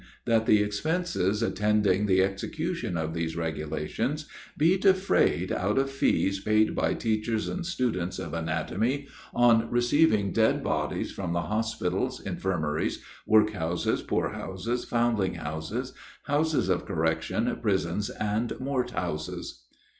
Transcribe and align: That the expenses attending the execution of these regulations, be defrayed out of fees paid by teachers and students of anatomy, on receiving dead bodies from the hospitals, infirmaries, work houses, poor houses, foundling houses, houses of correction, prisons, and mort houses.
That 0.25 0.47
the 0.47 0.63
expenses 0.63 1.43
attending 1.43 2.07
the 2.07 2.23
execution 2.23 2.97
of 2.97 3.13
these 3.13 3.35
regulations, 3.37 4.27
be 4.57 4.75
defrayed 4.75 5.51
out 5.51 5.77
of 5.77 5.91
fees 5.91 6.39
paid 6.39 6.73
by 6.73 6.95
teachers 6.95 7.47
and 7.47 7.63
students 7.63 8.17
of 8.17 8.33
anatomy, 8.33 9.07
on 9.31 9.69
receiving 9.69 10.31
dead 10.31 10.63
bodies 10.63 11.11
from 11.11 11.33
the 11.33 11.43
hospitals, 11.43 12.19
infirmaries, 12.19 13.03
work 13.27 13.51
houses, 13.51 14.01
poor 14.01 14.29
houses, 14.29 14.85
foundling 14.85 15.35
houses, 15.35 15.93
houses 16.23 16.67
of 16.67 16.87
correction, 16.87 17.59
prisons, 17.61 18.09
and 18.09 18.59
mort 18.59 18.89
houses. 18.89 19.65